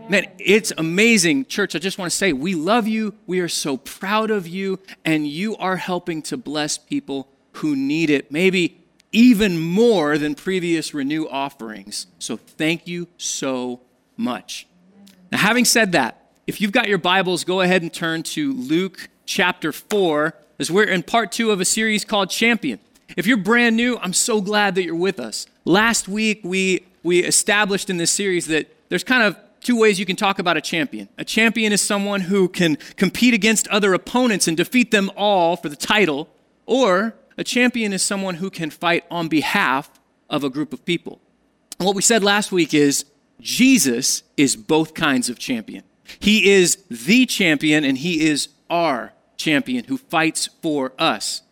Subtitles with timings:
[0.08, 1.46] Man, it's amazing.
[1.46, 3.14] Church, I just want to say we love you.
[3.26, 8.10] We are so proud of you, and you are helping to bless people who need
[8.10, 12.06] it, maybe even more than previous renew offerings.
[12.20, 13.80] So thank you so
[14.16, 14.68] much.
[15.32, 19.08] Now, having said that, if you've got your Bibles, go ahead and turn to Luke
[19.24, 22.78] chapter 4, as we're in part two of a series called Champion.
[23.16, 25.46] If you're brand new, I'm so glad that you're with us.
[25.64, 30.06] Last week, we, we established in this series that there's kind of two ways you
[30.06, 31.08] can talk about a champion.
[31.18, 35.68] A champion is someone who can compete against other opponents and defeat them all for
[35.68, 36.28] the title,
[36.66, 39.90] or a champion is someone who can fight on behalf
[40.30, 41.20] of a group of people.
[41.80, 43.04] And what we said last week is
[43.40, 45.84] Jesus is both kinds of champion.
[46.18, 51.42] He is the champion and he is our champion who fights for us.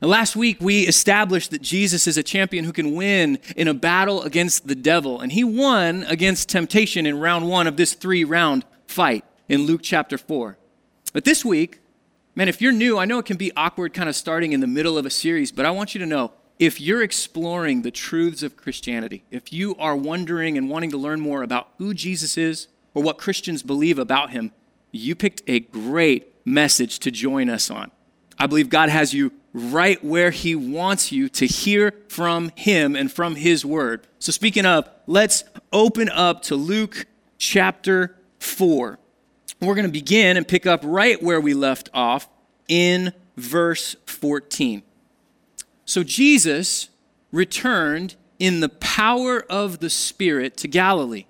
[0.00, 3.74] And last week we established that Jesus is a champion who can win in a
[3.74, 5.20] battle against the devil.
[5.20, 9.80] And he won against temptation in round one of this three round fight in Luke
[9.82, 10.56] chapter 4.
[11.12, 11.80] But this week,
[12.34, 14.66] Man, if you're new, I know it can be awkward kind of starting in the
[14.66, 18.42] middle of a series, but I want you to know if you're exploring the truths
[18.42, 22.68] of Christianity, if you are wondering and wanting to learn more about who Jesus is
[22.92, 24.52] or what Christians believe about him,
[24.92, 27.90] you picked a great message to join us on.
[28.38, 33.10] I believe God has you right where he wants you to hear from him and
[33.10, 34.06] from his word.
[34.18, 37.06] So, speaking of, let's open up to Luke
[37.38, 38.98] chapter 4.
[39.62, 42.28] We're going to begin and pick up right where we left off
[42.68, 44.82] in verse 14.
[45.90, 46.88] So Jesus
[47.32, 51.24] returned in the power of the Spirit to Galilee,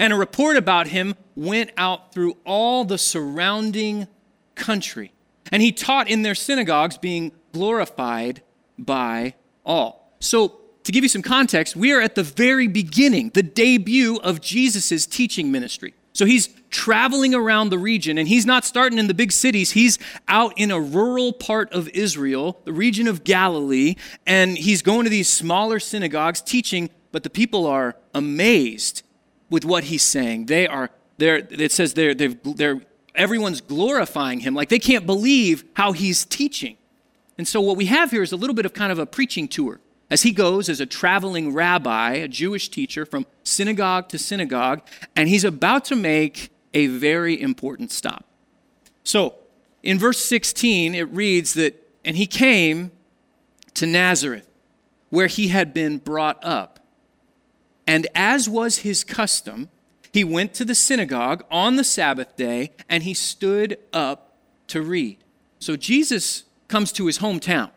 [0.00, 4.08] and a report about him went out through all the surrounding
[4.56, 5.12] country.
[5.52, 8.42] And he taught in their synagogues, being glorified
[8.76, 9.34] by
[9.64, 10.12] all.
[10.18, 14.40] So, to give you some context, we are at the very beginning, the debut of
[14.40, 15.94] Jesus' teaching ministry.
[16.12, 19.72] So he's traveling around the region, and he's not starting in the big cities.
[19.72, 19.98] He's
[20.28, 23.94] out in a rural part of Israel, the region of Galilee,
[24.26, 29.02] and he's going to these smaller synagogues teaching, but the people are amazed
[29.50, 30.46] with what he's saying.
[30.46, 32.80] They are, they're, it says they're, they're, they're,
[33.14, 34.54] everyone's glorifying him.
[34.54, 36.76] Like they can't believe how he's teaching.
[37.38, 39.48] And so what we have here is a little bit of kind of a preaching
[39.48, 44.82] tour as he goes as a traveling rabbi, a Jewish teacher from synagogue to synagogue,
[45.14, 48.24] and he's about to make a very important stop.
[49.04, 49.34] So,
[49.82, 52.90] in verse 16, it reads that, and he came
[53.74, 54.48] to Nazareth,
[55.08, 56.80] where he had been brought up.
[57.86, 59.68] And as was his custom,
[60.12, 64.36] he went to the synagogue on the Sabbath day and he stood up
[64.68, 65.18] to read.
[65.58, 67.70] So Jesus comes to his hometown.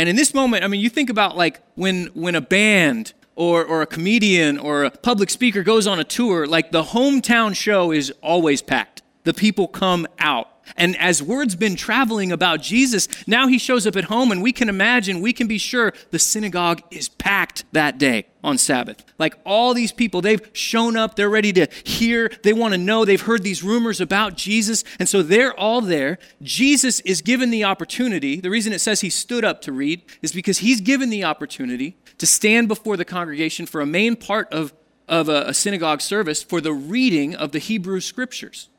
[0.00, 3.62] And in this moment, I mean, you think about like when, when a band or,
[3.62, 7.92] or a comedian or a public speaker goes on a tour, like the hometown show
[7.92, 9.02] is always packed.
[9.24, 10.49] The people come out.
[10.76, 14.52] And as word's been traveling about Jesus, now he shows up at home, and we
[14.52, 19.04] can imagine, we can be sure the synagogue is packed that day on Sabbath.
[19.18, 23.04] Like all these people, they've shown up, they're ready to hear, they want to know,
[23.04, 26.18] they've heard these rumors about Jesus, and so they're all there.
[26.42, 28.40] Jesus is given the opportunity.
[28.40, 31.96] The reason it says he stood up to read is because he's given the opportunity
[32.18, 34.72] to stand before the congregation for a main part of,
[35.08, 38.69] of a, a synagogue service for the reading of the Hebrew scriptures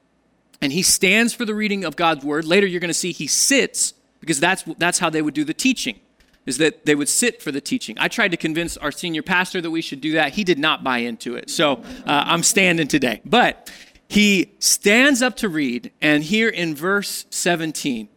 [0.61, 2.45] and he stands for the reading of God's word.
[2.45, 5.53] Later, you're going to see he sits because that's, that's how they would do the
[5.53, 5.99] teaching,
[6.45, 7.97] is that they would sit for the teaching.
[7.99, 10.33] I tried to convince our senior pastor that we should do that.
[10.33, 11.49] He did not buy into it.
[11.49, 13.21] So uh, I'm standing today.
[13.25, 13.71] But
[14.07, 18.09] he stands up to read, and here in verse 17,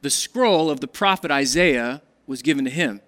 [0.00, 3.00] the scroll of the prophet Isaiah was given to him.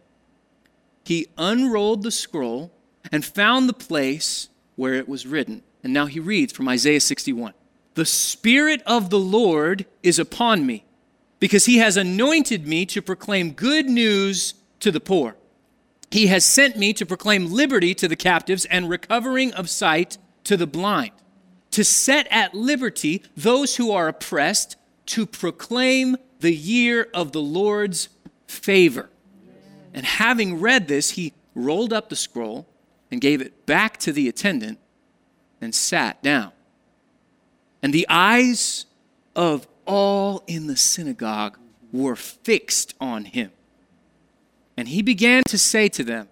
[1.04, 2.72] He unrolled the scroll
[3.10, 5.62] and found the place where it was written.
[5.82, 7.54] And now he reads from Isaiah 61
[7.94, 10.84] The Spirit of the Lord is upon me,
[11.38, 15.36] because he has anointed me to proclaim good news to the poor.
[16.10, 20.56] He has sent me to proclaim liberty to the captives and recovering of sight to
[20.56, 21.12] the blind,
[21.70, 24.76] to set at liberty those who are oppressed,
[25.06, 28.08] to proclaim the year of the Lord's
[28.46, 29.10] favor.
[29.92, 32.66] And having read this, he rolled up the scroll
[33.10, 34.78] and gave it back to the attendant
[35.60, 36.52] and sat down.
[37.84, 38.86] And the eyes
[39.36, 41.58] of all in the synagogue
[41.92, 43.52] were fixed on him.
[44.74, 46.28] And he began to say to them,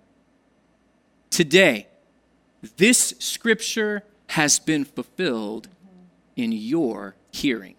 [1.29, 1.89] Today,
[2.79, 5.69] this scripture has been fulfilled
[6.37, 7.75] in your hearing.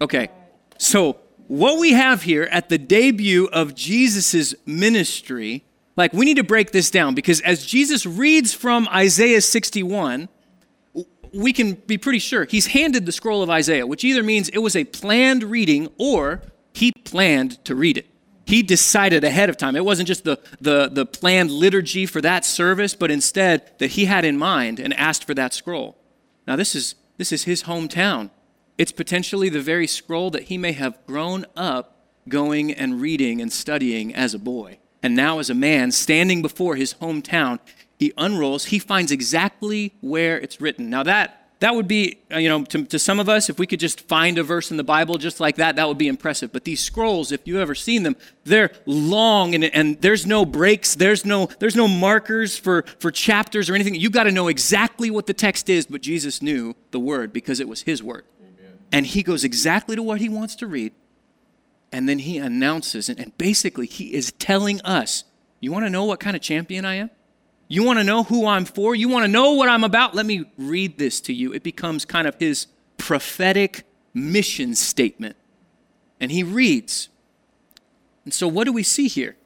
[0.00, 0.28] Okay,
[0.78, 5.64] so what we have here at the debut of Jesus' ministry,
[5.96, 10.28] like we need to break this down because as Jesus reads from Isaiah 61,
[11.32, 14.58] we can be pretty sure he's handed the scroll of Isaiah, which either means it
[14.58, 16.42] was a planned reading or
[16.72, 18.06] he planned to read it.
[18.46, 19.76] He decided ahead of time.
[19.76, 24.06] It wasn't just the, the, the planned liturgy for that service, but instead that he
[24.06, 25.98] had in mind and asked for that scroll.
[26.46, 28.30] Now, this is, this is his hometown.
[28.78, 33.52] It's potentially the very scroll that he may have grown up going and reading and
[33.52, 34.78] studying as a boy.
[35.02, 37.58] And now, as a man standing before his hometown,
[37.98, 40.88] he unrolls, he finds exactly where it's written.
[40.88, 43.66] Now, that that would be, uh, you know, to, to, some of us, if we
[43.66, 46.52] could just find a verse in the Bible just like that, that would be impressive.
[46.52, 50.94] But these scrolls, if you've ever seen them, they're long and, and there's no breaks,
[50.94, 53.96] there's no, there's no markers for, for chapters or anything.
[53.96, 57.58] You got to know exactly what the text is, but Jesus knew the word because
[57.58, 58.24] it was his word.
[58.40, 58.78] Amen.
[58.92, 60.92] And he goes exactly to what he wants to read.
[61.90, 65.24] And then he announces, and, and basically he is telling us,
[65.58, 67.10] you want to know what kind of champion I am?
[67.68, 68.94] You want to know who I'm for?
[68.94, 70.14] You want to know what I'm about?
[70.14, 71.52] Let me read this to you.
[71.52, 72.66] It becomes kind of his
[72.96, 73.84] prophetic
[74.14, 75.36] mission statement.
[76.18, 77.10] And he reads.
[78.24, 79.36] And so, what do we see here?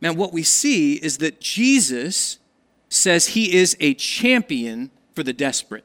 [0.00, 2.38] Man, what we see is that Jesus
[2.88, 5.84] says he is a champion for the desperate.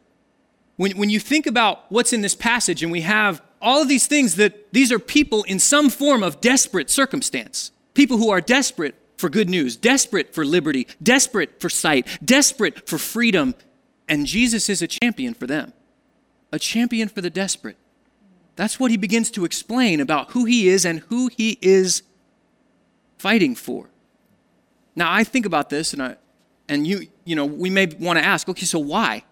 [0.75, 4.07] When, when you think about what's in this passage, and we have all of these
[4.07, 8.95] things that these are people in some form of desperate circumstance, people who are desperate
[9.17, 13.55] for good news, desperate for liberty, desperate for sight, desperate for freedom.
[14.07, 15.73] And Jesus is a champion for them,
[16.51, 17.77] a champion for the desperate.
[18.55, 22.03] That's what he begins to explain about who he is and who he is
[23.17, 23.89] fighting for.
[24.95, 26.15] Now, I think about this, and, I,
[26.69, 29.23] and you, you know, we may want to ask, okay, so why?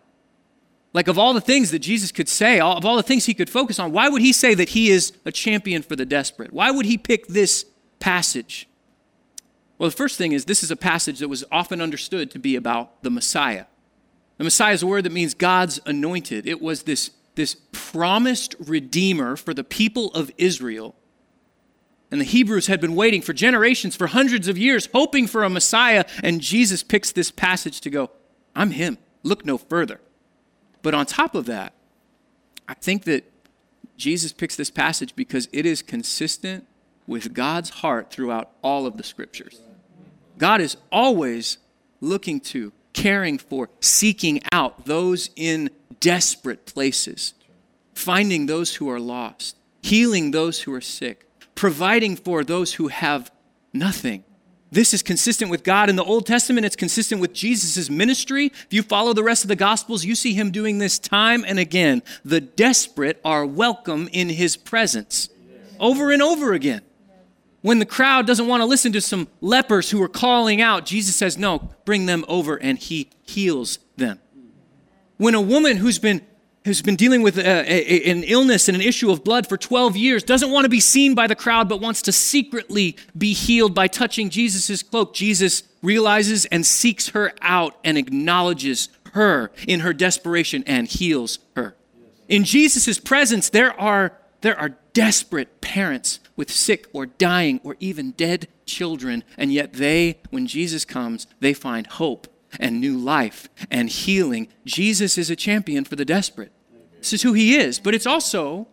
[0.92, 3.34] Like, of all the things that Jesus could say, all, of all the things he
[3.34, 6.52] could focus on, why would he say that he is a champion for the desperate?
[6.52, 7.66] Why would he pick this
[8.00, 8.68] passage?
[9.84, 12.56] Well, the first thing is this is a passage that was often understood to be
[12.56, 13.66] about the Messiah.
[14.38, 16.48] The Messiah is a word that means God's anointed.
[16.48, 20.96] It was this, this promised redeemer for the people of Israel.
[22.12, 25.50] And the Hebrews had been waiting for generations, for hundreds of years, hoping for a
[25.50, 26.06] Messiah.
[26.24, 28.10] And Jesus picks this passage to go,
[28.56, 28.98] I'm him.
[29.22, 30.00] Look no further.
[30.82, 31.74] But on top of that,
[32.70, 33.30] I think that
[33.98, 36.68] Jesus picks this passage because it is consistent
[37.06, 39.60] with God's heart throughout all of the scriptures.
[40.38, 41.58] God is always
[42.02, 47.34] looking to, caring for, seeking out those in desperate places,
[47.94, 53.32] finding those who are lost, healing those who are sick, providing for those who have
[53.74, 54.24] nothing.
[54.72, 56.66] This is consistent with God in the Old Testament.
[56.66, 58.48] It's consistent with Jesus' ministry.
[58.48, 61.60] If you follow the rest of the Gospels, you see him doing this time and
[61.60, 62.02] again.
[62.26, 65.30] The desperate are welcome in his presence
[65.80, 66.82] over and over again.
[67.64, 71.16] When the crowd doesn't want to listen to some lepers who are calling out, Jesus
[71.16, 74.20] says, No, bring them over, and he heals them.
[75.16, 76.22] When a woman who's been
[76.66, 79.58] who's been dealing with uh, a, a, an illness and an issue of blood for
[79.58, 83.34] 12 years doesn't want to be seen by the crowd but wants to secretly be
[83.34, 89.82] healed by touching jesus' cloak jesus realizes and seeks her out and acknowledges her in
[89.82, 91.76] her desperation and heals her
[92.30, 98.12] in jesus' presence there are there are desperate parents with sick or dying or even
[98.12, 102.28] dead children, and yet they, when Jesus comes, they find hope
[102.60, 104.48] and new life and healing.
[104.66, 106.52] Jesus is a champion for the desperate.
[107.00, 108.68] This is who he is, but it's also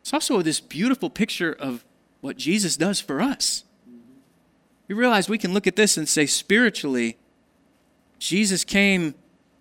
[0.00, 1.84] it's also this beautiful picture of
[2.20, 3.64] what Jesus does for us.
[4.88, 7.18] You realize we can look at this and say spiritually
[8.18, 9.14] Jesus came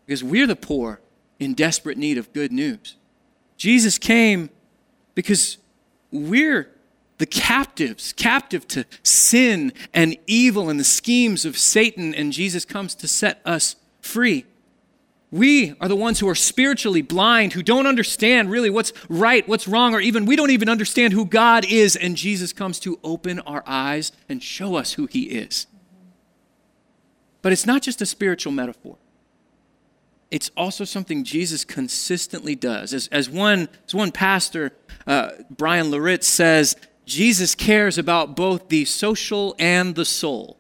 [0.05, 1.01] because we're the poor
[1.39, 2.95] in desperate need of good news.
[3.57, 4.49] Jesus came
[5.13, 5.57] because
[6.11, 6.69] we're
[7.17, 12.93] the captives, captive to sin and evil and the schemes of Satan, and Jesus comes
[12.95, 14.45] to set us free.
[15.29, 19.67] We are the ones who are spiritually blind, who don't understand really what's right, what's
[19.67, 23.39] wrong, or even we don't even understand who God is, and Jesus comes to open
[23.41, 25.67] our eyes and show us who He is.
[27.41, 28.97] But it's not just a spiritual metaphor
[30.29, 32.93] it's also something Jesus consistently does.
[32.93, 34.73] As, as, one, as one pastor,
[35.05, 40.57] uh, Bryan Loritts, says, Jesus cares about both the social and the soul.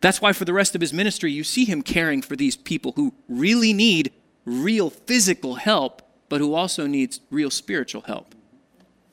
[0.00, 2.92] That's why, for the rest of his ministry, you see him caring for these people
[2.96, 4.12] who really need
[4.44, 8.34] real physical help, but who also needs real spiritual help.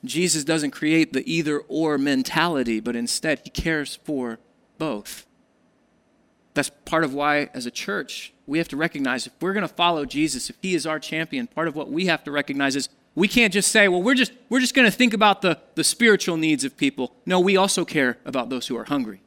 [0.06, 4.40] Jesus doesn't create the either or mentality, but instead, he cares for
[4.78, 5.28] both.
[6.54, 9.74] That's part of why, as a church, we have to recognize if we're going to
[9.74, 12.90] follow Jesus, if he is our champion, part of what we have to recognize is
[13.16, 15.84] we can't just say, well, we're just, we're just going to think about the, the
[15.84, 17.14] spiritual needs of people.
[17.26, 19.22] No, we also care about those who are hungry.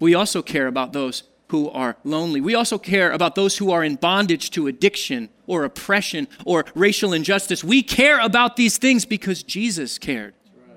[0.00, 2.40] We also care about those who are lonely.
[2.40, 7.12] We also care about those who are in bondage to addiction or oppression or racial
[7.12, 7.64] injustice.
[7.64, 10.34] We care about these things because Jesus cared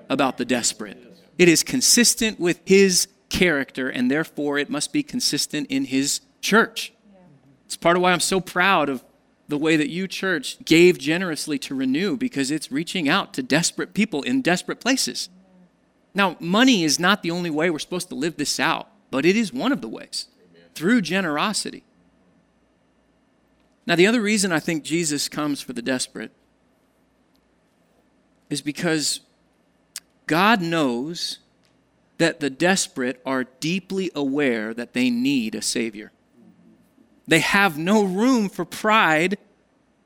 [0.08, 0.98] about the desperate.
[1.38, 6.92] It is consistent with his character, and therefore it must be consistent in his church.
[7.64, 9.02] It's part of why I'm so proud of
[9.48, 13.94] the way that you, church, gave generously to Renew because it's reaching out to desperate
[13.94, 15.30] people in desperate places.
[16.14, 19.34] Now, money is not the only way we're supposed to live this out, but it
[19.34, 20.68] is one of the ways Amen.
[20.74, 21.84] through generosity.
[23.86, 26.32] Now, the other reason I think Jesus comes for the desperate
[28.50, 29.20] is because
[30.26, 31.38] God knows
[32.22, 36.12] that the desperate are deeply aware that they need a Savior.
[37.26, 39.38] They have no room for pride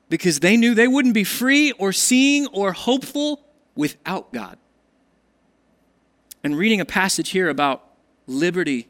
[0.09, 3.45] because they knew they wouldn't be free or seeing or hopeful
[3.75, 4.57] without God.
[6.43, 7.83] And reading a passage here about
[8.25, 8.87] liberty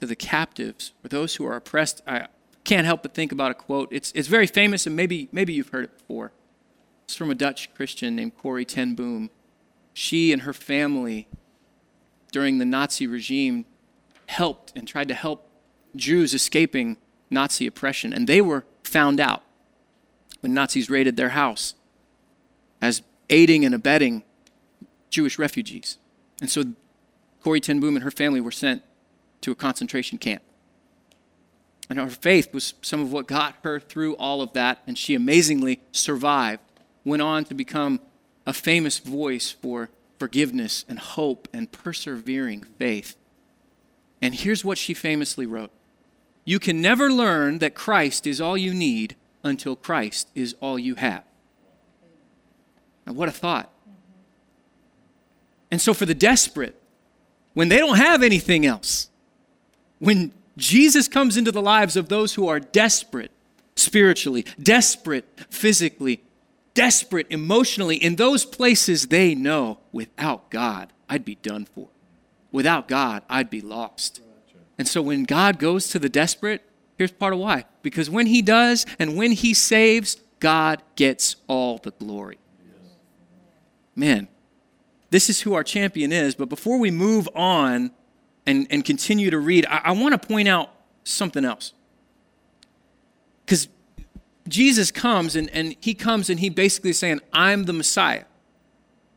[0.00, 2.28] to the captives or those who are oppressed, I
[2.62, 3.88] can't help but think about a quote.
[3.90, 6.30] It's, it's very famous, and maybe, maybe you've heard it before.
[7.04, 9.30] It's from a Dutch Christian named Corrie ten Boom.
[9.92, 11.26] She and her family,
[12.30, 13.66] during the Nazi regime,
[14.26, 15.48] helped and tried to help
[15.96, 16.96] Jews escaping
[17.30, 18.12] Nazi oppression.
[18.12, 19.42] And they were found out
[20.40, 21.74] when Nazis raided their house
[22.80, 24.24] as aiding and abetting
[25.10, 25.98] Jewish refugees.
[26.40, 26.64] And so
[27.42, 28.82] Corrie ten Boom and her family were sent
[29.40, 30.42] to a concentration camp.
[31.88, 35.14] And her faith was some of what got her through all of that, and she
[35.14, 36.62] amazingly survived,
[37.04, 38.00] went on to become
[38.46, 43.16] a famous voice for forgiveness and hope and persevering faith.
[44.22, 45.72] And here's what she famously wrote
[46.44, 50.94] you can never learn that Christ is all you need until Christ is all you
[50.96, 51.24] have.
[53.06, 53.70] Now, what a thought.
[55.70, 56.80] And so, for the desperate,
[57.54, 59.08] when they don't have anything else,
[59.98, 63.30] when Jesus comes into the lives of those who are desperate
[63.76, 66.20] spiritually, desperate physically,
[66.80, 71.88] desperate emotionally, in those places they know without God, I'd be done for.
[72.50, 74.22] Without God, I'd be lost.
[74.78, 76.62] And so when God goes to the desperate,
[76.96, 77.66] here's part of why.
[77.82, 82.38] Because when he does and when he saves, God gets all the glory.
[83.94, 84.26] Man,
[85.10, 86.34] this is who our champion is.
[86.34, 87.90] But before we move on
[88.46, 90.70] and, and continue to read, I, I want to point out
[91.04, 91.74] something else.
[93.44, 93.68] Because
[94.48, 98.24] Jesus comes and, and he comes and he basically is saying, I'm the Messiah.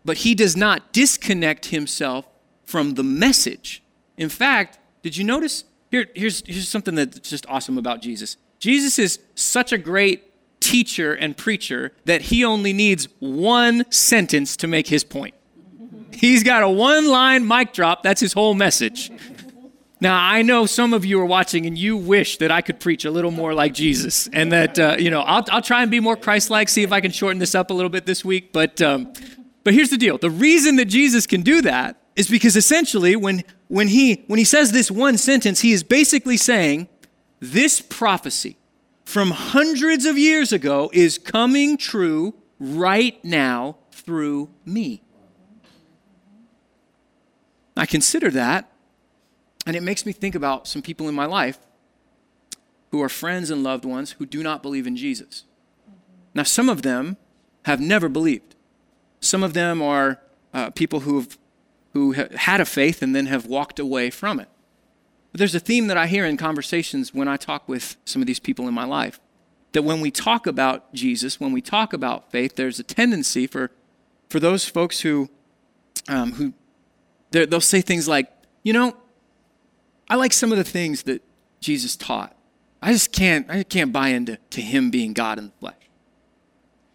[0.06, 2.28] But he does not disconnect himself
[2.64, 3.84] from the message.
[4.18, 5.64] In fact, did you notice?
[5.92, 8.38] Here, here's, here's something that's just awesome about Jesus.
[8.60, 14.68] Jesus is such a great teacher and preacher that he only needs one sentence to
[14.68, 15.36] make his point.
[16.14, 19.12] He's got a one line mic drop, that's his whole message.
[20.04, 23.06] Now, I know some of you are watching and you wish that I could preach
[23.06, 26.02] a little more like Jesus and that, uh, you know, I'll, I'll try and be
[26.02, 28.52] more Christ like, see if I can shorten this up a little bit this week.
[28.52, 29.14] But, um,
[29.64, 33.46] but here's the deal the reason that Jesus can do that is because essentially when,
[33.70, 36.90] when, he, when he says this one sentence, he is basically saying
[37.40, 38.58] this prophecy
[39.06, 45.02] from hundreds of years ago is coming true right now through me.
[47.78, 48.70] I consider that,
[49.66, 51.60] and it makes me think about some people in my life
[52.92, 55.46] who are friends and loved ones who do not believe in Jesus.
[56.34, 57.18] Now, some of them
[57.66, 58.56] have never believed.
[59.20, 60.20] Some of them are
[60.54, 61.38] uh, people who have
[61.94, 64.50] who had a faith and then have walked away from it.
[65.32, 68.26] But there's a theme that I hear in conversations when I talk with some of
[68.26, 69.20] these people in my life
[69.72, 73.72] that when we talk about Jesus, when we talk about faith, there's a tendency for,
[74.30, 75.30] for those folks who,
[76.08, 76.54] um, who
[77.32, 78.32] they'll say things like,
[78.64, 78.96] you know,
[80.10, 81.24] I like some of the things that
[81.60, 82.36] Jesus taught.
[82.82, 85.76] I just can't, I can't buy into to him being God in the flesh.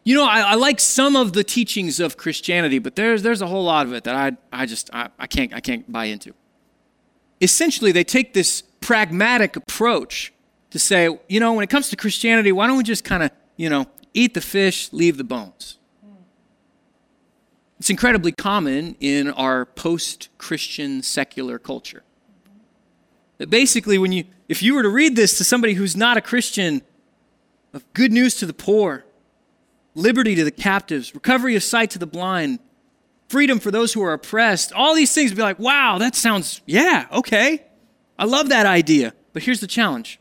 [0.05, 3.47] You know, I, I, like some of the teachings of Christianity, but there's, there's a
[3.47, 6.35] whole lot of it that I, I just I, I, can't, I can't buy into.
[7.41, 10.33] Essentially, they take this pragmatic approach
[10.71, 13.31] to say, you know, when it comes to Christianity, why don't we just kind of,
[13.57, 15.79] you know, eat the fish, leave the bones?
[17.79, 22.03] It's incredibly common in our post Christian secular culture.
[23.39, 26.21] That basically, when you, if you were to read this to somebody who's not a
[26.21, 26.83] Christian,
[27.73, 29.05] of good news to the poor,
[29.95, 32.59] liberty to the captives, recovery of sight to the blind,
[33.29, 36.63] freedom for those who are oppressed, all these things would be like, wow, that sounds,
[36.67, 37.65] yeah, okay.
[38.19, 39.15] I love that idea.
[39.33, 40.19] But here's the challenge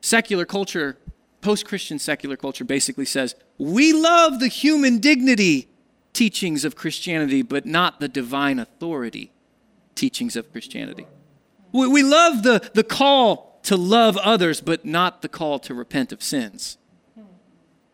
[0.00, 0.98] secular culture,
[1.40, 5.68] post Christian secular culture, basically says, we love the human dignity
[6.12, 9.32] teachings of Christianity, but not the divine authority
[9.94, 11.06] teachings of Christianity.
[11.74, 16.12] We, we love the, the call to love others, but not the call to repent
[16.12, 16.78] of sins.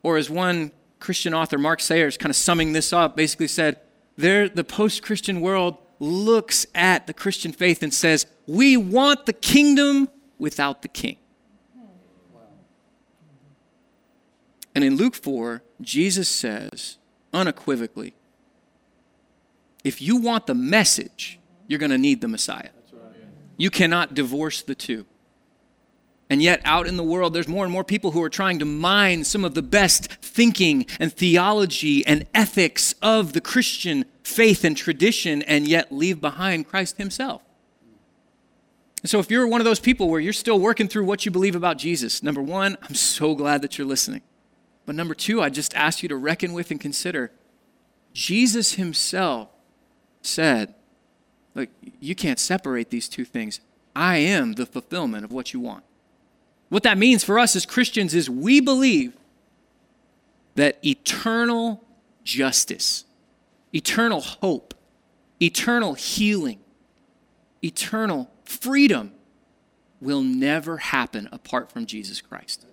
[0.03, 3.81] Or as one Christian author, Mark Sayers, kind of summing this up, basically said,
[4.19, 9.33] there, the post Christian world looks at the Christian faith and says, We want the
[9.33, 11.17] kingdom without the king.
[14.75, 16.99] And in Luke 4, Jesus says
[17.33, 18.15] unequivocally,
[19.85, 22.69] if you want the message, you're going to need the Messiah.
[23.61, 25.05] You cannot divorce the two.
[26.31, 28.65] And yet, out in the world, there's more and more people who are trying to
[28.65, 34.75] mine some of the best thinking and theology and ethics of the Christian faith and
[34.75, 37.43] tradition, and yet leave behind Christ Himself.
[39.03, 41.31] And so, if you're one of those people where you're still working through what you
[41.31, 44.23] believe about Jesus, number one, I'm so glad that you're listening.
[44.87, 47.31] But number two, I just ask you to reckon with and consider
[48.15, 49.51] Jesus Himself
[50.23, 50.75] said,
[51.55, 53.61] Look, you can't separate these two things.
[53.95, 55.85] I am the fulfillment of what you want.
[56.69, 59.15] What that means for us as Christians is we believe
[60.55, 61.85] that eternal
[62.23, 63.05] justice,
[63.75, 64.75] eternal hope,
[65.41, 66.61] eternal healing,
[67.63, 69.13] eternal freedom
[70.01, 72.65] will never happen apart from Jesus Christ.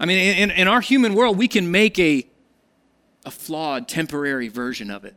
[0.00, 2.24] I mean, in, in our human world, we can make a,
[3.24, 5.16] a flawed, temporary version of it.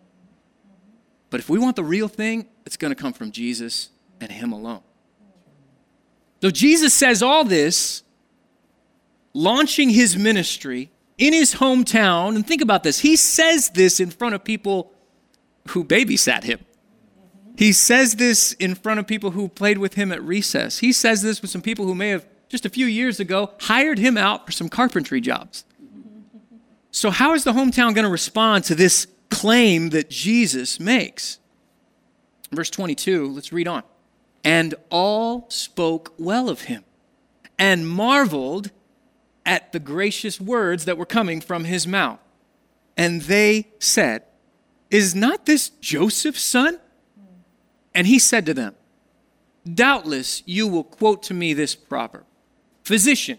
[1.31, 3.89] But if we want the real thing, it's going to come from Jesus
[4.19, 4.83] and Him alone.
[6.41, 8.03] So Jesus says all this,
[9.33, 12.35] launching his ministry in his hometown.
[12.35, 14.91] And think about this he says this in front of people
[15.69, 16.59] who babysat him.
[17.57, 20.79] He says this in front of people who played with him at recess.
[20.79, 23.99] He says this with some people who may have, just a few years ago, hired
[23.99, 25.63] him out for some carpentry jobs.
[26.89, 31.39] So, how is the hometown going to respond to this claim that Jesus makes?
[32.51, 33.83] Verse 22, let's read on.
[34.43, 36.83] And all spoke well of him
[37.57, 38.71] and marveled
[39.45, 42.19] at the gracious words that were coming from his mouth.
[42.97, 44.23] And they said,
[44.89, 46.79] Is not this Joseph's son?
[47.93, 48.75] And he said to them,
[49.71, 52.25] Doubtless you will quote to me this proverb
[52.83, 53.37] Physician,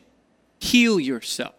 [0.61, 1.55] heal yourself.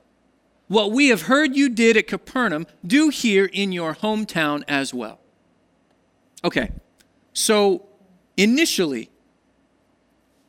[0.73, 5.19] What we have heard you did at Capernaum, do here in your hometown as well.
[6.43, 6.71] Okay,
[7.31, 7.85] so
[8.37, 9.11] initially,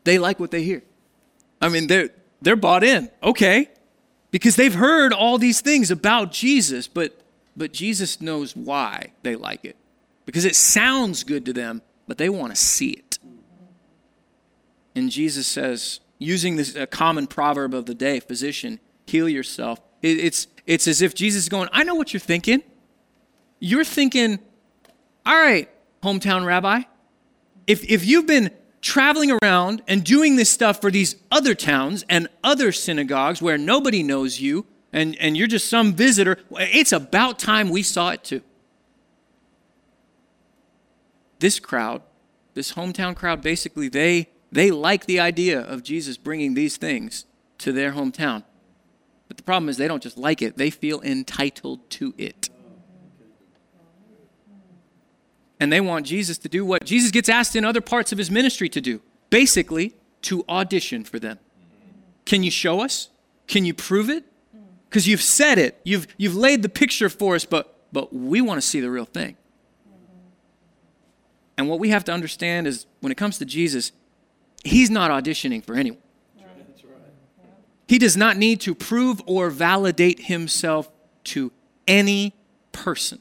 [0.05, 0.83] they like what they hear.
[1.61, 2.09] I mean, they're,
[2.41, 3.11] they're bought in.
[3.23, 3.69] Okay.
[4.31, 7.21] Because they've heard all these things about Jesus, but,
[7.55, 9.77] but Jesus knows why they like it.
[10.25, 13.19] Because it sounds good to them, but they want to see it.
[14.95, 19.81] And Jesus says, using this a common proverb of the day, physician, heal yourself.
[20.05, 22.63] It, it's, it's as if Jesus is going, I know what you're thinking.
[23.59, 24.39] You're thinking,
[25.25, 25.71] all right,
[26.03, 26.83] hometown rabbi,
[27.67, 28.51] if, if you've been
[28.83, 34.03] traveling around and doing this stuff for these other towns and other synagogues where nobody
[34.03, 38.43] knows you and, and you're just some visitor, it's about time we saw it too.
[41.39, 42.03] This crowd,
[42.53, 47.25] this hometown crowd, basically, they, they like the idea of Jesus bringing these things
[47.57, 48.45] to their hometown.
[49.29, 52.51] But the problem is they don't just like it, they feel entitled to it.
[55.65, 58.31] and they want Jesus to do what Jesus gets asked in other parts of his
[58.31, 61.39] ministry to do basically, to audition for them.
[62.25, 63.09] Can you show us?
[63.49, 64.25] Can you prove it?
[64.89, 68.59] Because you've said it, you've, you've laid the picture for us, but, but we want
[68.59, 69.37] to see the real thing.
[71.57, 73.91] And what we have to understand is when it comes to Jesus,
[74.63, 76.04] he's not auditioning for anyone.
[77.87, 80.91] He does not need to prove or validate himself
[81.25, 81.53] to
[81.87, 82.35] any
[82.73, 83.21] person.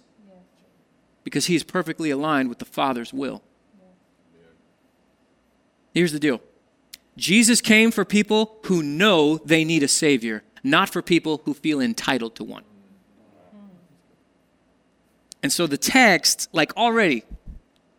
[1.23, 3.41] because he is perfectly aligned with the Father's will.
[5.93, 6.41] Here's the deal
[7.17, 11.79] Jesus came for people who know they need a Savior, not for people who feel
[11.79, 12.63] entitled to one.
[15.41, 17.25] And so the text, like already,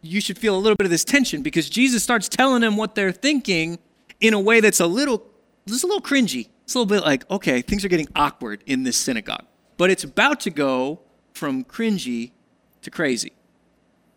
[0.00, 2.94] you should feel a little bit of this tension because Jesus starts telling them what
[2.94, 3.78] they're thinking
[4.20, 5.22] in a way that's a little,
[5.66, 6.48] just a little cringy.
[6.64, 9.44] It's a little bit like, okay, things are getting awkward in this synagogue.
[9.76, 11.00] But it's about to go
[11.32, 12.32] from cringy
[12.82, 13.32] to crazy.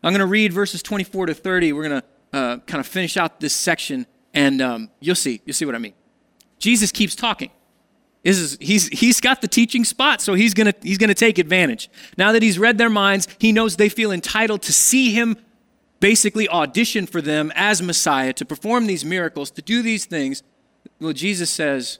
[0.04, 1.74] I'm going to read verses 24 to 30.
[1.74, 5.42] We're going to uh, kind of finish out this section, and um, you'll see.
[5.46, 5.94] You'll see what I mean.
[6.60, 7.52] Jesus keeps talking.
[8.24, 11.90] Is, he's, he's got the teaching spot, so he's going he's gonna take advantage.
[12.18, 15.38] Now that he's read their minds, he knows they feel entitled to see him
[16.00, 20.44] basically audition for them as Messiah, to perform these miracles, to do these things.
[21.00, 22.00] Well, Jesus says,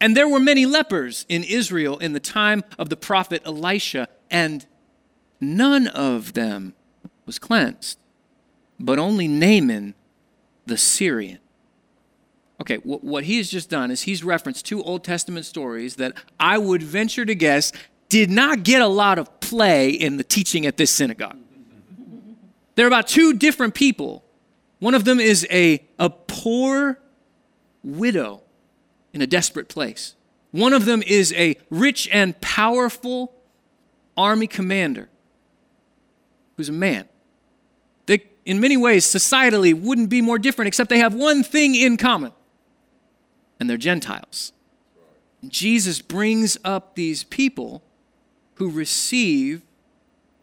[0.00, 4.64] And there were many lepers in Israel in the time of the prophet Elisha, and
[5.40, 6.74] none of them
[7.26, 7.98] was cleansed,
[8.78, 9.94] but only Naaman
[10.66, 11.38] the Syrian.
[12.60, 16.58] Okay, what he has just done is he's referenced two Old Testament stories that I
[16.58, 17.72] would venture to guess
[18.08, 21.36] did not get a lot of play in the teaching at this synagogue.
[22.74, 24.24] They're about two different people.
[24.80, 26.98] One of them is a, a poor
[27.84, 28.42] widow
[29.12, 30.14] in a desperate place.
[30.50, 33.34] One of them is a rich and powerful
[34.16, 35.08] army commander
[36.56, 37.08] who's a man.
[38.06, 41.96] They, in many ways, societally, wouldn't be more different, except they have one thing in
[41.96, 42.32] common,
[43.60, 44.52] and they're Gentiles.
[45.46, 47.82] Jesus brings up these people
[48.54, 49.62] who receive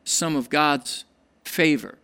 [0.05, 1.03] some of God's
[1.43, 1.97] favor,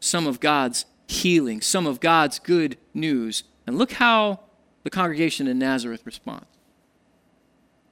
[0.00, 3.44] some of God's healing, some of God's good news.
[3.66, 4.40] And look how
[4.84, 6.46] the congregation in Nazareth responds.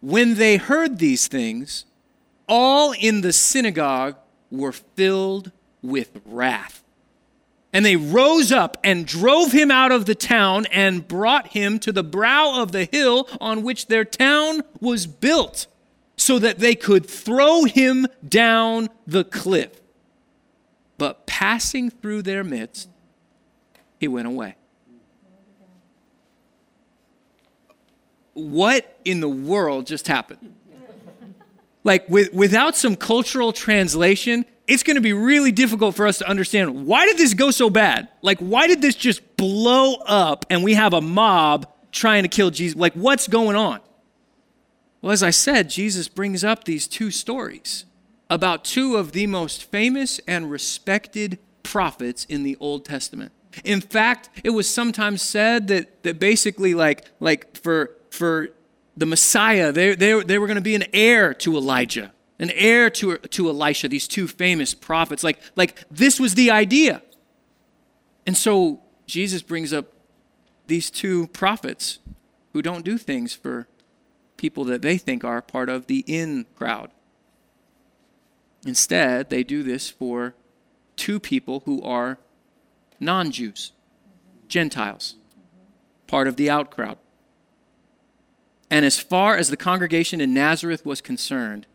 [0.01, 1.85] When they heard these things,
[2.49, 4.17] all in the synagogue
[4.51, 5.51] were filled
[5.81, 6.85] with wrath.
[7.73, 11.93] And they rose up and drove him out of the town and brought him to
[11.93, 15.67] the brow of the hill on which their town was built,
[16.17, 19.81] so that they could throw him down the cliff.
[20.99, 22.91] But passing through their midst,
[23.99, 24.57] he went away.
[28.35, 30.55] What in the world just happened?
[31.85, 36.29] like with, without some cultural translation, it's going to be really difficult for us to
[36.29, 38.09] understand why did this go so bad?
[38.23, 42.51] Like, why did this just blow up and we have a mob trying to kill
[42.51, 42.79] Jesus?
[42.79, 43.81] Like, what's going on?
[45.01, 47.85] Well, as I said, Jesus brings up these two stories
[48.31, 53.33] about two of the most famous and respected prophets in the Old Testament.
[53.65, 58.51] In fact, it was sometimes said that, that basically, like, like for, for
[58.97, 59.73] the Messiah.
[59.73, 63.49] They, they, they were going to be an heir to Elijah, an heir to, to
[63.49, 65.25] Elisha, these two famous prophets.
[65.25, 67.03] Like, like this was the idea.
[68.27, 69.93] And so Jesus brings up
[70.67, 71.99] these two prophets
[72.53, 73.67] who don't do things for
[74.37, 76.91] people that they think are part of the in crowd.
[78.65, 80.35] Instead, they do this for
[80.97, 82.19] two people who are
[83.01, 83.73] non Jews,
[84.49, 85.17] Gentiles,
[86.07, 86.99] part of the out crowd.
[88.73, 91.67] And as far as the congregation in Nazareth was concerned,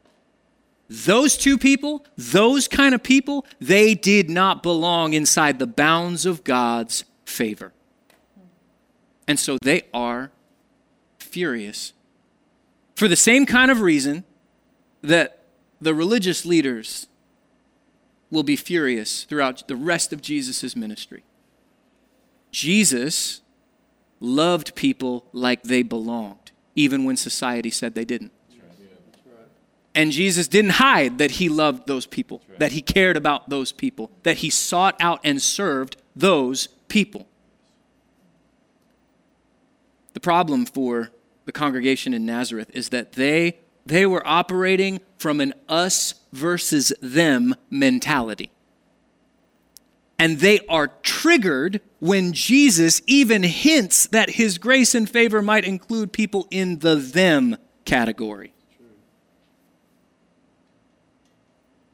[0.90, 6.44] those two people, those kind of people, they did not belong inside the bounds of
[6.44, 7.72] God's favor.
[9.28, 10.32] And so they are
[11.20, 11.94] furious.
[12.96, 14.24] For the same kind of reason
[15.04, 15.44] that
[15.80, 17.06] the religious leaders
[18.32, 21.24] will be furious throughout the rest of Jesus' ministry.
[22.50, 23.42] Jesus
[24.20, 26.47] loved people like they belonged
[26.78, 28.32] even when society said they didn't.
[29.96, 34.12] And Jesus didn't hide that he loved those people, that he cared about those people,
[34.22, 37.28] that he sought out and served those people.
[40.14, 41.10] The problem for
[41.46, 47.56] the congregation in Nazareth is that they, they were operating from an us versus them
[47.72, 48.52] mentality.
[50.20, 56.12] And they are triggered when Jesus even hints that his grace and favor might include
[56.12, 58.54] people in the them category.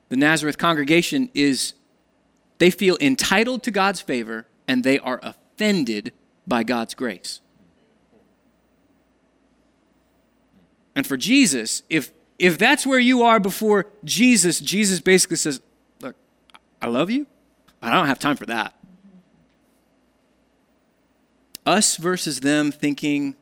[0.10, 1.74] The Nazareth congregation is
[2.60, 6.14] They feel entitled to God's favor and they are offended
[6.48, 7.42] by God's grace.
[10.96, 15.62] And for Jesus, if if that's where you are before Jesus, Jesus basically says,
[16.02, 16.16] "Look,
[16.82, 17.28] I love you.
[17.84, 18.74] I don't have time for that."
[21.66, 23.36] Us versus them thinking,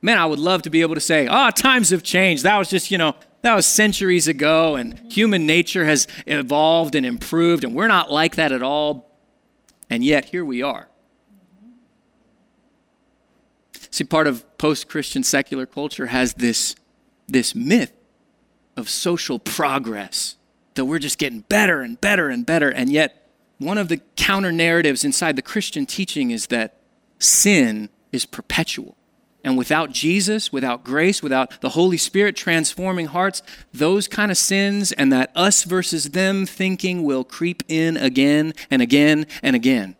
[0.00, 2.42] man, I would love to be able to say, oh, times have changed.
[2.44, 7.06] That was just, you know, that was centuries ago, and human nature has evolved and
[7.06, 9.10] improved, and we're not like that at all.
[9.90, 10.88] And yet, here we are.
[13.90, 16.74] See, part of post Christian secular culture has this,
[17.26, 17.92] this myth
[18.76, 20.36] of social progress
[20.74, 22.68] that we're just getting better and better and better.
[22.68, 23.27] And yet,
[23.58, 26.80] one of the counter narratives inside the Christian teaching is that
[27.18, 28.96] sin is perpetual.
[29.44, 33.42] And without Jesus, without grace, without the Holy Spirit transforming hearts,
[33.72, 38.82] those kind of sins and that us versus them thinking will creep in again and
[38.82, 39.96] again and again.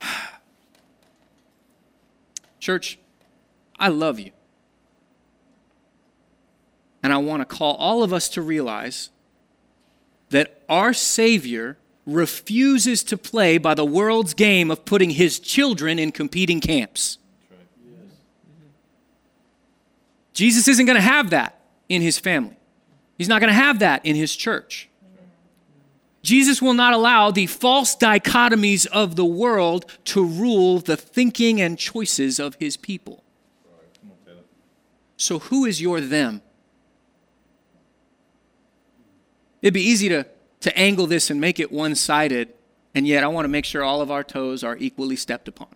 [2.60, 2.98] Church,
[3.78, 4.33] I love you.
[7.04, 9.10] And I want to call all of us to realize
[10.30, 16.12] that our Savior refuses to play by the world's game of putting his children in
[16.12, 17.18] competing camps.
[20.32, 22.56] Jesus isn't going to have that in his family.
[23.18, 24.88] He's not going to have that in his church.
[26.22, 31.78] Jesus will not allow the false dichotomies of the world to rule the thinking and
[31.78, 33.22] choices of his people.
[35.18, 36.40] So, who is your them?
[39.64, 40.26] It'd be easy to
[40.64, 42.54] to angle this and make it one sided,
[42.94, 45.68] and yet I want to make sure all of our toes are equally stepped upon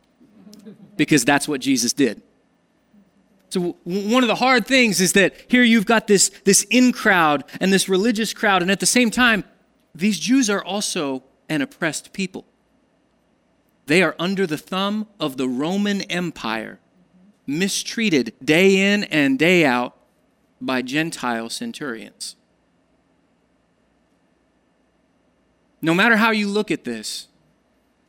[0.96, 2.22] because that's what Jesus did.
[3.51, 7.44] So, one of the hard things is that here you've got this, this in crowd
[7.61, 9.44] and this religious crowd, and at the same time,
[9.94, 12.46] these Jews are also an oppressed people.
[13.87, 16.79] They are under the thumb of the Roman Empire,
[17.46, 19.96] mistreated day in and day out
[20.62, 22.37] by Gentile centurions.
[25.80, 27.28] No matter how you look at this,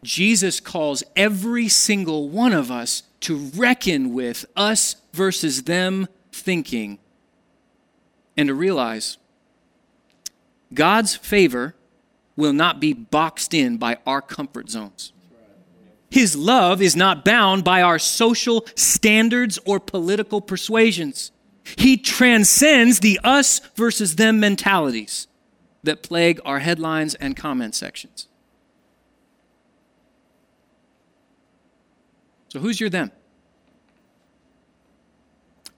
[0.03, 6.99] Jesus calls every single one of us to reckon with us versus them thinking
[8.37, 9.17] and to realize
[10.73, 11.75] God's favor
[12.35, 15.11] will not be boxed in by our comfort zones.
[16.09, 21.31] His love is not bound by our social standards or political persuasions.
[21.77, 25.27] He transcends the us versus them mentalities
[25.83, 28.27] that plague our headlines and comment sections.
[32.49, 33.11] So, who's your them?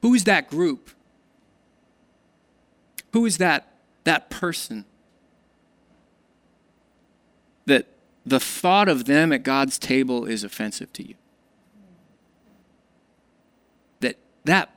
[0.01, 0.89] Who is that group?
[3.13, 3.67] Who is that,
[4.03, 4.85] that person
[7.65, 7.87] that
[8.25, 11.15] the thought of them at God's table is offensive to you?
[13.99, 14.73] That that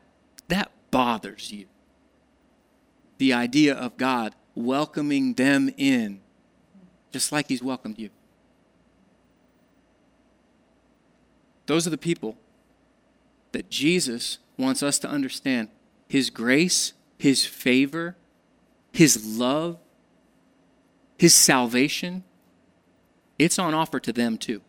[0.49, 1.67] that bothers you.
[3.19, 6.21] The idea of God welcoming them in,
[7.12, 8.11] just like He's welcomed you.
[11.67, 12.37] Those are the people
[13.53, 15.69] that Jesus wants us to understand
[16.09, 18.17] His grace, His favor,
[18.93, 19.79] His love,
[21.19, 22.25] His salvation.
[23.38, 24.61] It's on offer to them too.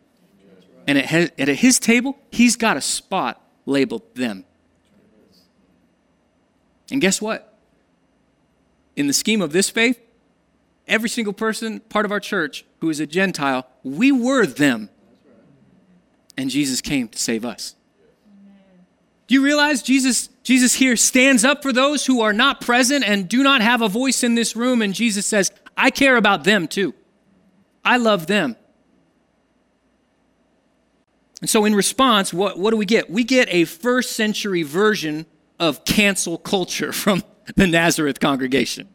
[0.86, 4.44] And at His table, He's got a spot labeled them.
[6.90, 7.55] And guess what?
[8.96, 10.00] In the scheme of this faith,
[10.88, 14.88] every single person, part of our church, who is a Gentile, we were them.
[16.36, 17.76] And Jesus came to save us.
[19.26, 23.28] Do you realize Jesus, Jesus here stands up for those who are not present and
[23.28, 24.82] do not have a voice in this room?
[24.82, 26.94] And Jesus says, I care about them too.
[27.84, 28.56] I love them.
[31.40, 33.10] And so, in response, what, what do we get?
[33.10, 35.26] We get a first century version
[35.60, 37.22] of cancel culture from
[37.54, 38.88] the Nazareth congregation.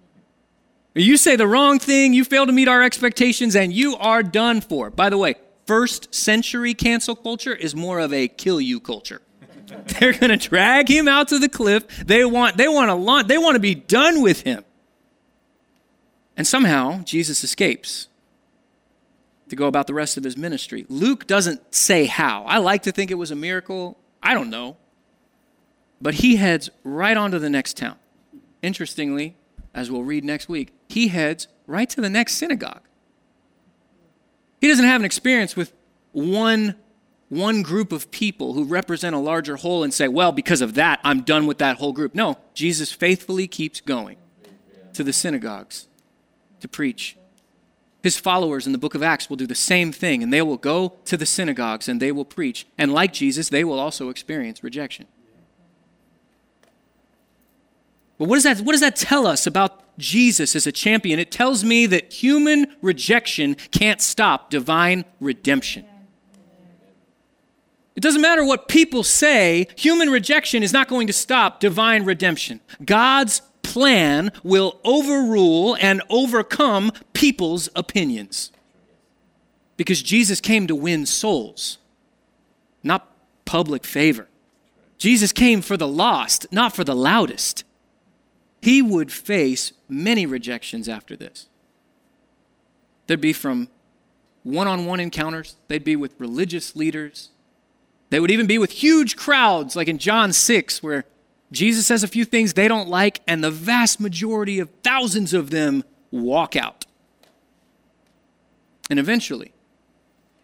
[0.94, 4.60] You say the wrong thing, you fail to meet our expectations, and you are done
[4.60, 4.90] for.
[4.90, 5.36] By the way,
[5.66, 9.22] first century cancel culture is more of a kill you culture.
[10.00, 11.88] They're going to drag him out to the cliff.
[12.06, 14.66] They want they want to launch, they want to be done with him.
[16.36, 18.08] And somehow Jesus escapes
[19.48, 20.86] to go about the rest of his ministry.
[20.90, 22.44] Luke doesn't say how.
[22.46, 23.98] I like to think it was a miracle.
[24.24, 24.78] I don't know.
[26.02, 27.98] But he heads right on to the next town.
[28.62, 29.36] Interestingly,
[29.74, 32.82] as we'll read next week, he heads right to the next synagogue.
[34.60, 35.74] He doesn't have an experience with
[36.12, 36.76] one,
[37.30, 41.00] one group of people who represent a larger whole and say, well, because of that,
[41.04, 42.14] I'm done with that whole group.
[42.14, 44.18] No, Jesus faithfully keeps going.
[44.94, 45.88] to the synagogues
[46.60, 47.18] to preach.
[48.04, 50.58] His followers in the book of Acts will do the same thing, and they will
[50.58, 52.66] go to the synagogues and they will preach.
[52.78, 55.08] And like Jesus, they will also experience rejection.
[58.22, 61.18] But what does that, what does that tell us about Jesus as a champion?
[61.18, 65.86] It tells me that human rejection can't stop divine redemption.
[67.96, 72.60] It doesn't matter what people say, human rejection is not going to stop divine redemption.
[72.86, 78.52] God's plan will overrule and overcome people's opinions.
[79.78, 81.80] Because Jesus came to win souls,
[82.84, 83.12] not
[83.46, 84.28] public favor.
[85.00, 87.64] Jesus came for the lost, not for the loudest.
[88.62, 91.48] He would face many rejections after this.
[93.08, 93.70] There'd be from
[94.44, 97.30] one on one encounters, they'd be with religious leaders,
[98.12, 101.06] they would even be with huge crowds, like in John 6, where
[101.52, 105.50] Jesus says a few things they don't like, and the vast majority of thousands of
[105.50, 106.86] them walk out.
[108.90, 109.54] And eventually,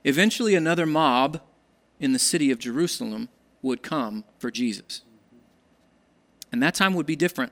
[0.06, 1.42] eventually another mob
[2.00, 3.28] in the city of Jerusalem
[3.62, 5.02] would come for Jesus.
[6.52, 7.52] And that time would be different.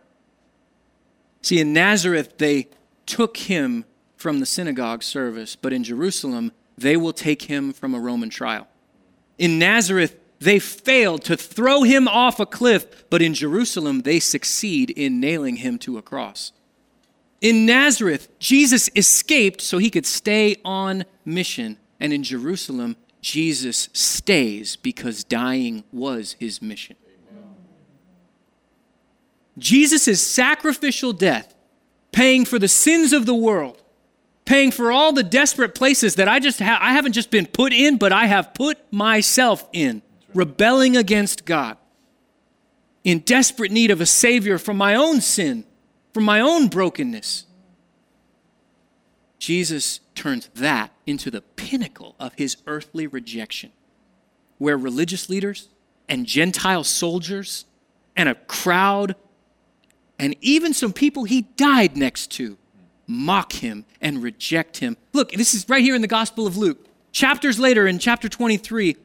[1.45, 2.69] See, in Nazareth, they
[3.05, 3.86] took him
[4.17, 8.67] from the synagogue service, but in Jerusalem, they will take him from a Roman trial.
[9.38, 14.89] In Nazareth, they failed to throw him off a cliff, but in Jerusalem, they succeed
[14.89, 16.51] in nailing him to a cross.
[17.41, 21.77] In Nazareth, Jesus escaped so he could stay on mission.
[21.99, 26.95] And in Jerusalem, Jesus stays because dying was his mission.
[29.57, 31.53] Jesus' sacrificial death,
[32.11, 33.81] paying for the sins of the world,
[34.43, 37.73] paying for all the desperate places that I just ha- I haven't just been put
[37.73, 40.01] in, but I have put myself in,
[40.33, 41.77] rebelling against God,
[43.03, 45.65] in desperate need of a savior from my own sin,
[46.13, 47.45] from my own brokenness.
[49.39, 53.71] Jesus turns that into the pinnacle of his earthly rejection,
[54.57, 55.69] where religious leaders
[56.09, 57.65] and Gentile soldiers
[58.15, 59.15] and a crowd
[60.17, 62.58] and even some people he died next to
[63.08, 64.97] mock him and reject him.
[65.13, 66.88] Look, this is right here in the Gospel of Luke.
[67.12, 68.97] Chapters later, in chapter 23,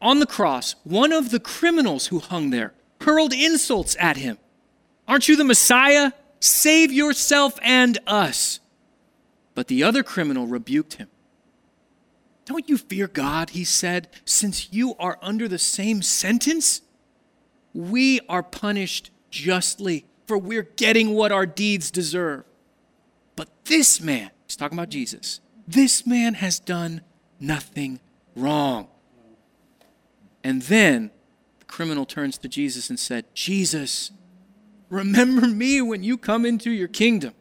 [0.00, 4.38] on the cross, one of the criminals who hung there hurled insults at him.
[5.06, 6.12] Aren't you the Messiah?
[6.40, 8.60] Save yourself and us.
[9.54, 11.08] But the other criminal rebuked him.
[12.44, 16.82] Don't you fear God, he said, since you are under the same sentence?
[17.74, 22.44] We are punished justly, for we're getting what our deeds deserve.
[23.36, 27.02] But this man, he's talking about Jesus, this man has done
[27.40, 28.00] nothing
[28.34, 28.88] wrong.
[30.42, 31.10] And then
[31.58, 34.12] the criminal turns to Jesus and said, Jesus,
[34.88, 37.34] remember me when you come into your kingdom.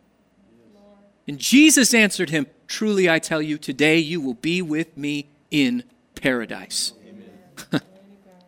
[1.27, 5.83] And Jesus answered him, Truly I tell you, today you will be with me in
[6.15, 6.93] paradise.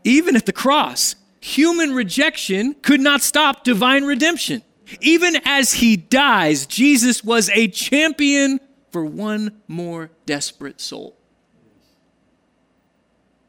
[0.03, 4.63] Even at the cross, human rejection could not stop divine redemption.
[5.01, 8.59] Even as he dies, Jesus was a champion
[8.91, 11.15] for one more desperate soul.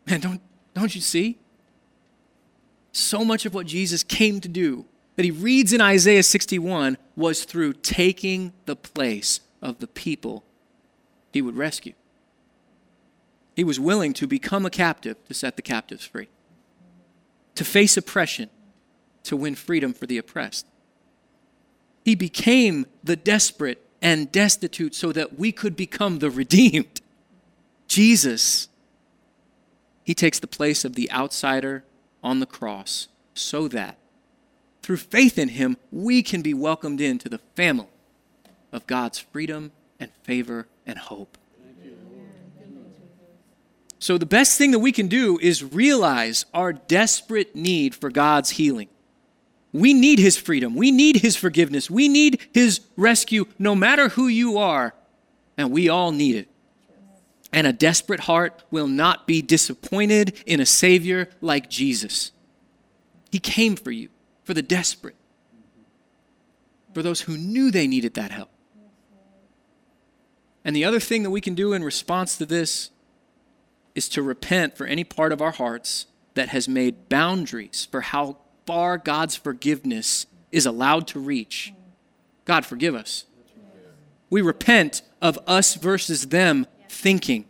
[0.07, 0.41] Man, don't,
[0.75, 1.39] don't you see?
[2.93, 7.45] So much of what Jesus came to do that he reads in Isaiah 61 was
[7.45, 10.45] through taking the place of the people
[11.33, 11.93] he would rescue.
[13.55, 16.29] He was willing to become a captive to set the captives free,
[17.59, 18.49] to face oppression,
[19.25, 20.65] to win freedom for the oppressed.
[22.05, 27.01] He became the desperate and destitute so that we could become the redeemed.
[27.89, 28.69] Jesus,
[30.05, 31.83] He takes the place of the outsider
[32.23, 33.99] on the cross so that
[34.81, 37.89] through faith in Him, we can be welcomed into the family
[38.71, 41.37] of God's freedom and favor and hope.
[44.01, 48.51] So, the best thing that we can do is realize our desperate need for God's
[48.51, 48.89] healing.
[49.73, 50.77] We need his freedom.
[50.77, 51.91] We need his forgiveness.
[51.91, 54.95] We need his rescue, no matter who you are.
[55.57, 56.49] And we all need it.
[57.53, 62.31] And a desperate heart will not be disappointed in a Savior like Jesus.
[63.31, 64.09] He came for you,
[64.45, 65.17] for the desperate,
[66.95, 68.51] for those who knew they needed that help.
[70.65, 72.91] And the other thing that we can do in response to this
[73.99, 78.39] is to repent for any part of our hearts that has made boundaries for how
[78.65, 81.75] far God's forgiveness is allowed to reach.
[82.45, 83.25] God, forgive us.
[84.31, 87.47] We repent of us versus them thinking.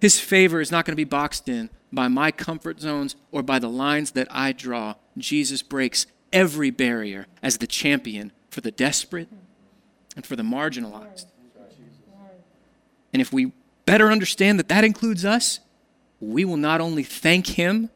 [0.00, 3.60] His favor is not going to be boxed in by my comfort zones or by
[3.60, 4.94] the lines that I draw.
[5.16, 9.28] Jesus breaks every barrier as the champion for the desperate,
[10.16, 11.26] and for the marginalized.
[13.12, 13.52] And if we
[13.90, 15.58] better understand that that includes us,
[16.20, 17.90] we will not only thank Him,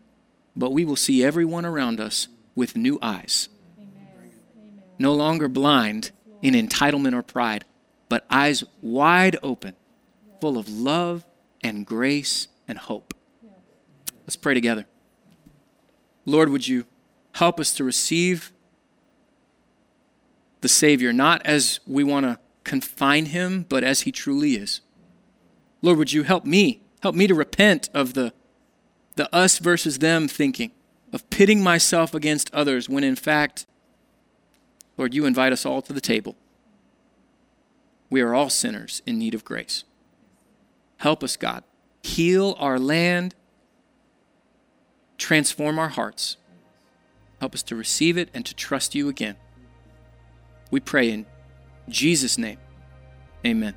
[0.56, 2.26] but we will see everyone around us
[2.56, 3.48] with new eyes.
[4.98, 6.10] No longer blind
[6.42, 7.64] in entitlement or pride,
[8.08, 9.76] but eyes wide open,
[10.40, 11.24] full of love
[11.62, 13.14] and grace and hope.
[14.22, 14.86] Let's pray together.
[16.26, 16.86] Lord, would you
[17.34, 18.50] help us to receive
[20.60, 24.80] the Savior, not as we want to confine him, but as he truly is.
[25.84, 26.80] Lord, would you help me?
[27.02, 28.32] Help me to repent of the,
[29.16, 30.72] the us versus them thinking,
[31.12, 33.66] of pitting myself against others, when in fact,
[34.96, 36.36] Lord, you invite us all to the table.
[38.08, 39.84] We are all sinners in need of grace.
[40.96, 41.64] Help us, God.
[42.02, 43.34] Heal our land,
[45.18, 46.38] transform our hearts.
[47.40, 49.36] Help us to receive it and to trust you again.
[50.70, 51.26] We pray in
[51.90, 52.56] Jesus' name.
[53.44, 53.74] Amen.